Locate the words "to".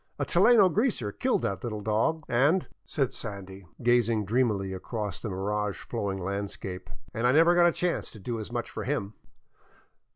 8.09-8.19